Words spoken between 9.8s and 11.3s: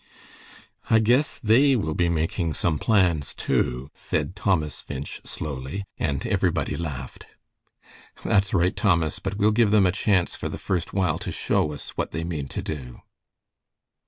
a chance for the first while